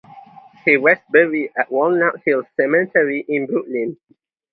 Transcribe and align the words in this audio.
He 0.65 0.77
was 0.77 0.97
buried 1.11 1.51
at 1.55 1.71
Walnut 1.71 2.23
Hills 2.25 2.47
Cemetery 2.59 3.23
in 3.29 3.45
Brookline. 3.45 3.97